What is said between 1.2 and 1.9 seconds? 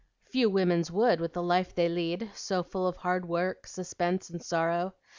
with the life they